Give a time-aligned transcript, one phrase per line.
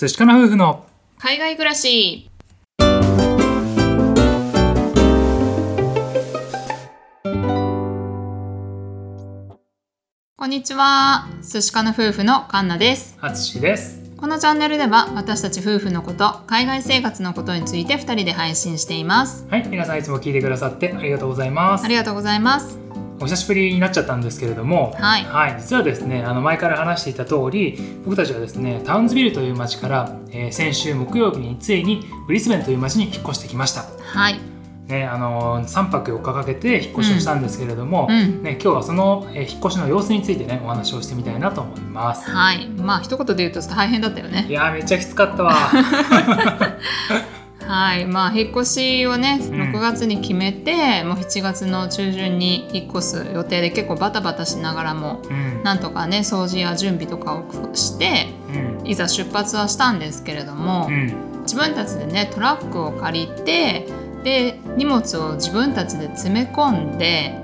[0.00, 0.86] 寿司かな夫婦の
[1.18, 2.30] 海外暮らし。
[10.36, 11.26] こんにちは。
[11.42, 13.18] 寿司かの夫婦のカンナです。
[13.20, 14.00] あつしです。
[14.16, 19.48] このチャンネルでは私たち夫婦のこと海外生活のことについて2人で配信しています。
[19.50, 21.84] はい皆さんいつも聞いてくださってありがとうございます。
[21.84, 22.87] ありがとうございます
[23.20, 24.94] お久しぶりになっちゃったんですけれども
[25.26, 25.56] はい。
[25.58, 33.84] 実はですねあの前から話していた通り僕たちはですねタウンズビルという町から、えー先週木曜日についにブリスベンという町に引っ越してきました。
[34.02, 34.38] はい。
[34.86, 38.42] ね、あの3泊4日かけて引っ越しをしたんですけれども、うん。
[38.42, 42.30] ね、今日はその、えー引っ越しの様子についてねお話をしてみたいなと思います。
[42.30, 42.66] はい。
[42.68, 44.46] まあ一言で言うと大変だったよね。
[44.48, 45.54] いやーめっちゃきつかったわ。
[47.68, 48.06] はい。
[48.06, 49.40] まあ引っ越しをねん。
[49.40, 55.62] 6月に決めて、もう7月の中旬に引っ越す予定で結構バタバタしながらもうん。
[55.62, 57.44] なんとかね掃除や準備とかを
[57.74, 58.28] して
[58.80, 58.86] うん。
[58.86, 61.42] いざ出発はしたんですけれども、うん。
[61.42, 63.86] 自分たちでねトラックを借りて
[64.24, 67.34] で荷物を自分たちで詰め込んで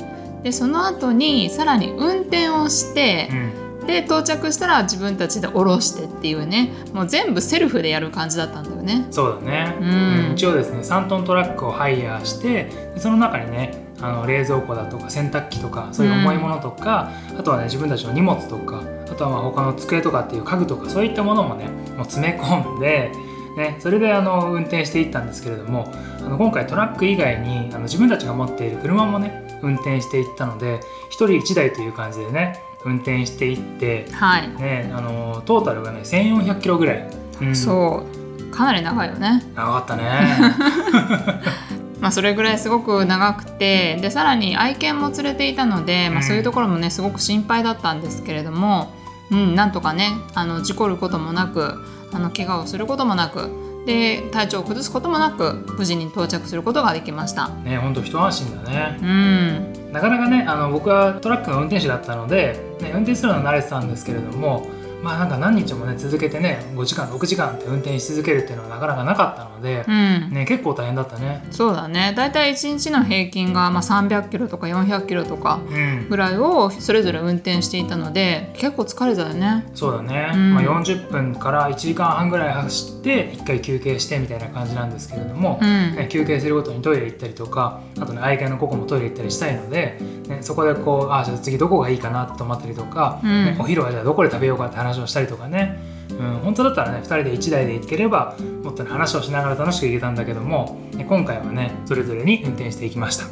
[0.42, 6.71] でその後にさらに運転をしてう、んで到着したら自分たちで降ろしてっていうね。
[6.93, 9.07] もう全部セルフでやる感じだったんだよね。
[9.11, 9.85] そうだね、う
[10.31, 10.33] ん。
[10.33, 23.11] 一応ですね3トントラックをハイヤーしてでその中にねあの冷蔵庫だとか洗濯機とかそういう重いものとか、あとはね自分たちの荷物とかあとはまあ他の机とかっていう家具とかそういったものもねもう詰め込んで、
[23.57, 37.57] ね、それであの運転していったんですけれどもあの今回トラック以外にあの自分たちが持っている車もね運転していったので1人1台という感じでね運転していって、はい、ね、あのトータルがね1400キロぐらい、うん。
[37.57, 38.07] そ
[38.39, 38.51] う。
[38.51, 39.43] かなり長いよね。
[39.55, 40.05] 長かったね。
[42.01, 46.23] まあ、それぐらいすごく長くてでさらに愛犬も連れていたので、まあ、うん。
[46.23, 48.93] そういうところもねすごく心配だったんですけれども、
[49.31, 57.49] うん、なんとかねあの事故ることもなくあの怪我をすることもなくで体調を崩すこともなく無事に到着することができました。
[57.49, 64.67] ね本当一安心だねうん、なかなかねあの僕はトラックの運転手だったので、ね、運転するのは慣れてたんですけれども
[65.04, 70.31] まあなんか何日もね続けてね5時間6時間って運転し続けるっていうのはなかなかなかったのでう、ん。
[70.32, 71.47] ね、結構大変だったね。
[71.50, 72.15] そうだね。
[72.16, 76.09] だいたい1日の平均がまあ300キロとか400キロとかうん。
[76.09, 79.66] ぐらいをそれぞれ運転していたので結構疲れたよね。
[79.75, 80.54] そうだね、うん。
[80.54, 85.97] まあ、40分から1時間半ぐらい走って1回休憩してみたいな感じなんですけれども、うん。
[85.97, 89.98] ね、休憩するごとにトイレ行ったりとかあとね愛犬のココもトイレ行ったりしたいので、
[90.28, 93.44] ね、そこでこうあじゃあ次どこがいいかなと思ったりとか、うん。
[93.44, 95.78] ねお昼はじゃあどこで食べようかって話をしたりとかね、
[96.10, 103.25] うん、本当だったらね2人で1台で行ければもっとね話をしながら楽しく行けたんだけども、ね今回はねそれぞれに運転していきました。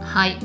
[0.00, 0.38] はい。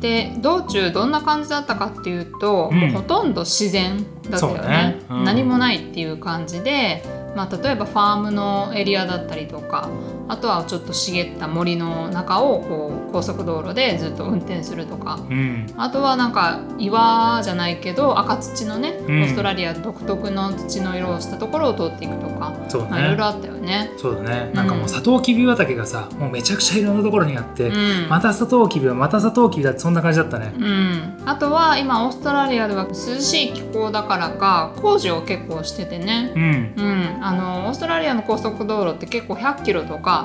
[0.00, 2.80] で道中どんな感じだったかっていうと、うん。
[2.80, 4.68] もうほとんど自然だったよね。
[4.68, 5.02] ね。
[5.10, 5.24] うん。
[5.24, 7.04] 何もないっていう感じで、
[7.36, 9.88] まあ、例えばファームのエリアだったりとか
[10.32, 15.20] あとはちょっと茂った森の中をこう高速道路でずっと運転するとか。
[15.28, 15.66] うん。
[15.76, 19.22] あとはなんか岩じゃないけど赤土のね、うん。
[19.24, 22.88] オーストラリア独特の土の色をしたところを通っていくとか、そうね。
[22.90, 23.92] まあ、いろいろあったよね。
[23.98, 24.50] そうだね。
[24.54, 28.08] なんかもうサトウキビ畑がさもうめちゃくちゃいろんなところにあって、うん。
[28.08, 30.54] またサトウキビはまたサトウキビだってそんな感じだったね。
[30.56, 36.74] うん、あとは今オーストラリアでは涼しい気候だからか工事を結構しててね、うん。
[36.76, 40.21] うん、あのオーストラリアの高速道路って結構100キロとか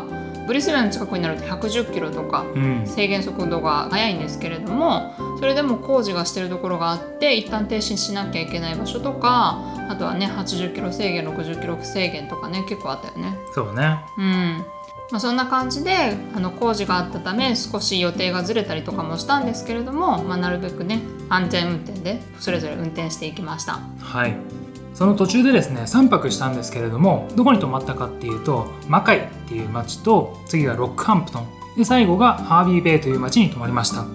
[0.48, 13.38] ブリスベンの近くになると110キロとかうん制限速度が速いんですけれどもそれでも工事がしてるところがあって一旦停止しなきゃいけない場所とかあとはね80キロ制限60キロ制限とかね結構あったよね。
[13.54, 14.00] そうね。
[14.18, 14.66] うん
[15.10, 21.00] まあ、そんな感じであの工事があったため少し予定がずれたりとかもしたんですけれども、まあ、なるべくね
[21.30, 23.80] 安全運転でそれぞれ運転していきました。
[24.00, 24.36] はい。
[24.98, 31.48] その途中でですね3泊したんですけれどもどこに泊まったかっていうとマカイっていう町と次がロックハンプトン。
[31.78, 34.08] で最後がハービーベイという町に泊まりました。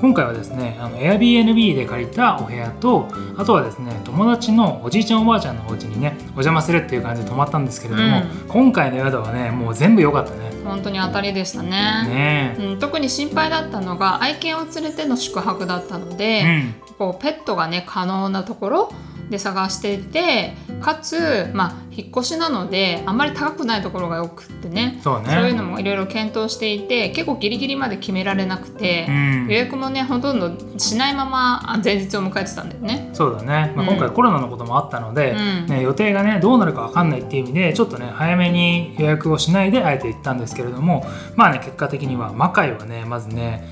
[0.00, 8.48] 今回はですねあの Airbnb で借りたお部屋とあとはですね友達のおじいちゃんおばあちゃんのお家にねお邪魔するっていう感じで泊まったんですけれども、うん。
[8.48, 10.52] 今回の宿はねもう全部良かったね。
[10.64, 11.70] 本当に当たりでしたね。
[11.70, 12.56] ね。
[12.60, 16.74] うん、特に心配だったのが愛犬を連れての宿泊だったのえで、うん。
[16.98, 18.92] こうペットがね可能なところ
[19.34, 25.00] で探していてかつ、まあ、引っ越しなのであんまり高くないところがよくってね。
[25.02, 25.26] そうね。
[25.28, 29.46] そういうのもいろいろ検討していて結構ギリギリまで決められなくて、うん。
[29.48, 33.10] 予約もねほとんどしないままあ前日を迎えてたんだよね。
[33.12, 33.96] そうだね、まあ、うん。
[33.96, 35.66] 今回コロナのこともあったので、うん。
[35.66, 41.04] ね、予定がねどうなるか分かんないっていう意味でちょっとね早めに予約をしないであえて行ったんですけれども
[41.34, 43.64] まあね結果的には魔界はねまずね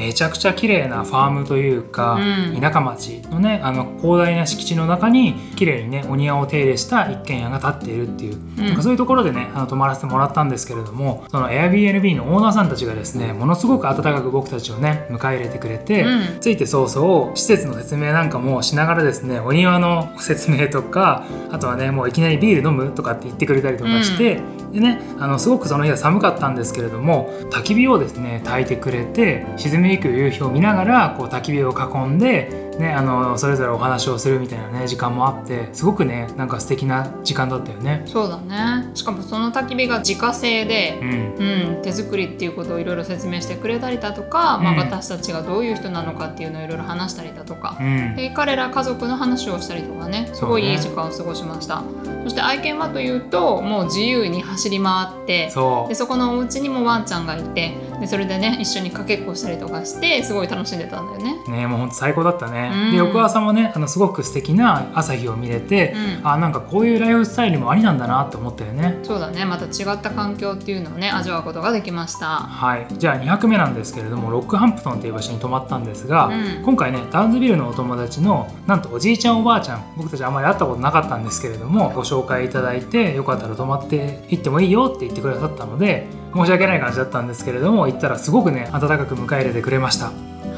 [0.00, 2.60] めちゃくちゃ綺麗なファームというか、うん。
[2.60, 8.56] 田舎町のねあの広大な敷地の中に綺麗にねお庭を手入れした一軒家が建っているっていう、うん。
[8.56, 16.40] なんかそういうところでねあの泊まらせてもらったんですけれどもその Airbnb のオーナーさんたちがですねものすごく温かく僕たちをね迎え入れてくれて、うん。
[16.40, 24.40] ついて早々施設の説明なんかもしながらですねお庭の説明とかあとはねもういきなりビール飲むとかって言ってくれたりとかして、
[24.72, 38.02] でねあのすごくその日は寒かったんですけれども焚き火をですね焚いてくれて沈みゆく夕日を見ながらこう焚き火を囲んで、ね、あのそれぞれお話をするみたいなね時間もあってすごくねなんか素敵な時間だったよね。
[38.06, 38.90] そうだね。
[38.94, 41.20] しかもその焚き火が自家製でう、ん。
[41.40, 48.16] うん、手作りっていうことをいろいろ説明してくれたりだとか、まあ、うん私たちがどういう人なのかっていうのをいろいろ話したりだとか、うん。
[48.16, 50.30] で彼ら家族の話をしたりとかね。
[50.32, 51.82] すごいいい時間を過ごしました。
[52.24, 55.88] そ,、して愛犬はというともう自由に走り回ってそう。
[55.88, 61.36] でそこのお家にもワンちゃんがいてでそれでね一緒にかけっこしたりとかしてすごい楽しんでたんだよね。
[61.48, 62.90] ねもうほんと最高だったね、うん。
[62.90, 66.28] で翌朝もねあのすごく素敵な朝日を見れて、うん。
[66.28, 68.98] あなんかこういうライフスタイルもありなんだなって思ったよね。
[69.02, 69.44] そうだね。
[69.44, 72.26] また違った環境っていうのをね味わうことができました。
[72.26, 72.86] はい。
[72.96, 76.62] じゃあ2泊目なんですけれどもロックハンプトンっていう場所に泊まったんですが、うん。
[76.64, 90.10] 今回ねタウンズビルのお友達のなんとおじいちゃんおばあちゃん僕たちあんまり会ったことなかったんですけれどもご紹介いただいてよかったら泊まって行ってもいいよって言ってくださったので申し訳ない感じだったんですけれども行ったらすごくね温かく迎え入れてくれました。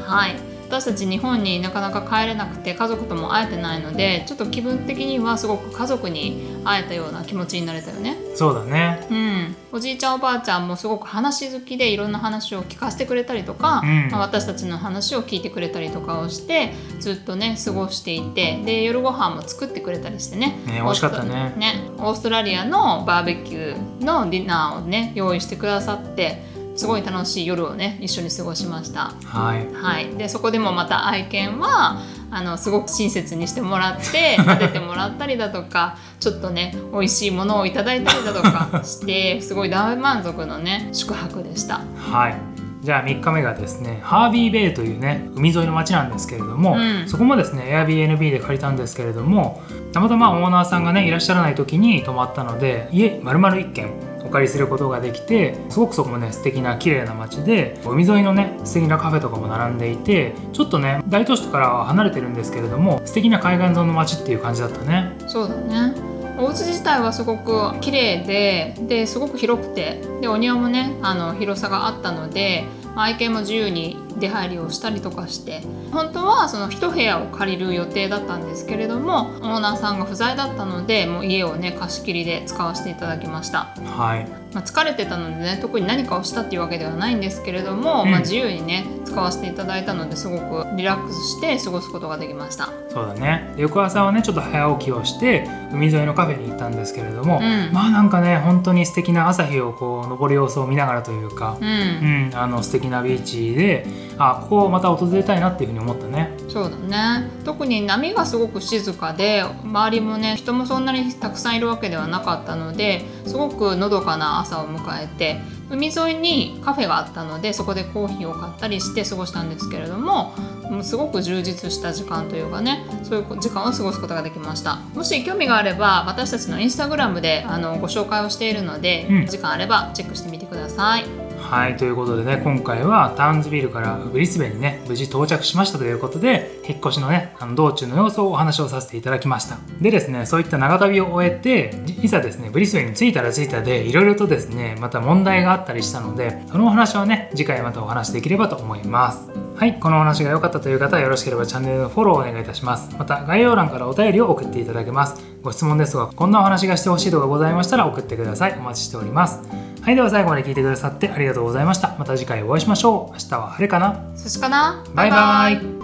[0.05, 8.17] はい私たち日本になかなか帰れなくて家族とも会えてないのでちょっと気分的にはすごく家族に会えたような気持ちになれたよね。
[8.33, 9.05] そうだね。
[9.11, 14.09] うん、おじいちゃんおばあちゃんもすごく話好きでいろんな話を聞かせてくれたりとか、うん。
[14.09, 20.57] まあ私たちの話を聞いてくれたりとかをしてずっとね過ごしていてで夜ご飯も作ってくれたりしてね。
[20.65, 21.53] ね美味しかったね。
[21.55, 29.13] ねオーストラリアのバーベキューのディナーをね用意してくださってすごい楽しい夜をね一緒に過ごしました。
[29.25, 41.81] はいはい、でそこでもまた愛犬はあのすごく親切にしてもらって 撫でてもらったりだとかちょっとね美味しいものをいただいたりだとかしてすごい大満足のね宿泊でした。
[41.97, 47.07] はいじゃあ3日目がですねハービーベイというね海沿いの町なんですけれども、うん。
[47.07, 49.61] そこもですね Airbnb で借りたんですけれども
[49.93, 53.89] たまたまオーナーさんがねいらっしゃらない時に泊まったので家丸々1軒
[54.25, 65.13] お借りすることができてすごくそこもね素敵な綺麗な町で海沿いのね素敵なカフェとかも並んでいてちょっとね大都市からは離れてるんですけれども素敵な海岸沿いの町っていう感じだったね。
[65.27, 72.65] そうだねお家自体はすごく綺麗でですごく広くてでお庭もねあの広さがあったので
[72.95, 75.61] まあ愛犬も自由に出入りをしたりとかして
[75.91, 84.27] 本当はその一部屋を借りる予定だったんですけれどもオーナーさんが不在だったのでもう家をね貸し切りで使わせていただきました、はい。
[84.53, 88.11] まあ、疲れてたのでね特に何かをしたっていうわけではないんですけれども、うん。
[88.11, 92.69] まあ、自由にね使わせていただいたのですごくリラックスして過ごすことができました。
[92.89, 93.51] そうだね。
[93.55, 97.73] で翌朝はねちょっと早起きをして海沿いのカフェに行ったんですけれども、うん。
[97.73, 103.85] まあなんかね本当に素敵な朝日をこう昇る様子を見ながらというかう、うんん、あの素敵なビーチで
[104.17, 106.31] あここをまた訪れたいなっていうふうに思ったね。
[106.47, 107.29] そうだね。
[107.43, 115.39] 特に波がすごく静かで周りもね人もそんなにたくさんいるわけではなかったのですごくのどかな朝を迎えて
[115.69, 120.33] 海沿いにカフェがあったのでそこでコーヒーを買ったりして過ごしたんですけれども
[120.81, 124.77] すごく充実した時間というかねそういう時間を過ごすことができました。
[124.93, 129.25] もし興味があれば私たちのインスタグラムであのご紹介をしているので、うん。
[129.25, 131.22] 時間あればチェックしてみてください
[131.53, 139.59] はいということでね今回はターンズビルからブリスベンにね無事到着しましたということで引っ越しのねあの道中の様子をお話をさせていただきました。
[139.79, 149.42] でですねそういった長旅を終えていざですねブリスベンに着いたら着いたでいろいろとですねまた問題があったりしたのでそのお話はね次回またお話できればと思います。
[149.55, 152.93] はいこのお話が良かったという方はよろしければチャンネルのフォローをお願いいたします。
[152.97, 155.23] また概要欄からお便りを送っていただけます。
[155.41, 158.57] ご質問ですがこんなお話がしてほしいとかございましたら送ってください。
[158.57, 159.41] お待ちしております。
[159.81, 161.95] はいでは最後まで聞いてくださってありがとうございました。
[161.99, 163.13] また次回お会いしましょう。
[163.13, 164.03] 明日は晴れかな。
[164.15, 164.83] そしかな。
[164.95, 165.82] バイバイ